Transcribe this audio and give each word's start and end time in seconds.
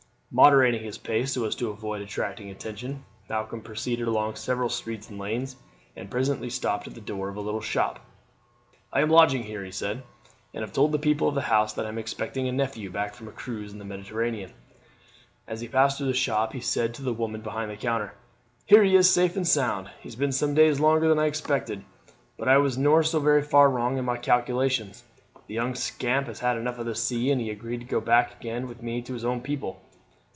Moderating 0.33 0.81
his 0.81 0.97
pace 0.97 1.33
so 1.33 1.43
as 1.43 1.55
to 1.55 1.69
avoid 1.71 2.01
attracting 2.01 2.49
attention, 2.49 3.03
Malcolm 3.27 3.59
proceeded 3.61 4.07
along 4.07 4.33
several 4.33 4.69
streets 4.69 5.09
and 5.09 5.19
lanes, 5.19 5.57
and 5.93 6.09
presently 6.09 6.49
stopped 6.49 6.87
at 6.87 6.95
the 6.95 7.01
door 7.01 7.27
of 7.27 7.35
a 7.35 7.41
little 7.41 7.59
shop. 7.59 7.99
"I 8.93 9.01
am 9.01 9.09
lodging 9.09 9.43
here," 9.43 9.65
he 9.65 9.71
said, 9.71 10.03
"and 10.53 10.61
have 10.61 10.71
told 10.71 10.93
the 10.93 10.99
people 10.99 11.27
of 11.27 11.35
the 11.35 11.41
house 11.51 11.73
that 11.73 11.85
I 11.85 11.89
am 11.89 11.97
expecting 11.97 12.47
a 12.47 12.53
nephew 12.53 12.89
back 12.89 13.13
from 13.13 13.27
a 13.27 13.31
cruise 13.33 13.73
in 13.73 13.77
the 13.77 13.83
Mediterranean." 13.83 14.53
As 15.49 15.59
he 15.59 15.67
passed 15.67 15.97
through 15.97 16.07
the 16.07 16.13
shop 16.13 16.53
he 16.53 16.61
said 16.61 16.93
to 16.93 17.01
the 17.03 17.11
woman 17.13 17.41
behind 17.41 17.69
the 17.69 17.75
counter: 17.75 18.13
"Here 18.65 18.85
he 18.85 18.95
is 18.95 19.09
safe 19.09 19.35
and 19.35 19.45
sound. 19.45 19.89
He's 19.99 20.15
been 20.15 20.31
some 20.31 20.53
days 20.53 20.79
longer 20.79 21.09
than 21.09 21.19
I 21.19 21.25
expected, 21.25 21.83
but 22.37 22.47
I 22.47 22.55
was 22.57 22.77
nor 22.77 23.03
so 23.03 23.19
very 23.19 23.41
far 23.41 23.69
wrong 23.69 23.97
in 23.97 24.05
my 24.05 24.15
calculations. 24.15 25.03
The 25.47 25.55
young 25.55 25.75
scamp 25.75 26.27
has 26.27 26.39
had 26.39 26.55
enough 26.57 26.79
of 26.79 26.85
the 26.85 26.95
sea, 26.95 27.31
and 27.31 27.41
has 27.41 27.49
agreed 27.49 27.81
to 27.81 27.85
go 27.85 27.99
back 27.99 28.39
again 28.39 28.65
with 28.69 28.81
me 28.81 29.01
to 29.01 29.13
his 29.13 29.25
own 29.25 29.41
people." 29.41 29.81